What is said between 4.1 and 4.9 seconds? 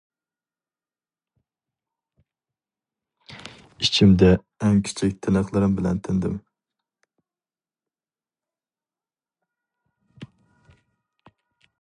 ئەڭ